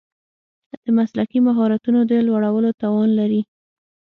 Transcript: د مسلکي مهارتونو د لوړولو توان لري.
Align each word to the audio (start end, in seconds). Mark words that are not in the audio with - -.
د 0.83 0.85
مسلکي 0.97 1.39
مهارتونو 1.47 1.99
د 2.09 2.11
لوړولو 2.27 2.69
توان 2.81 3.09
لري. 3.19 3.41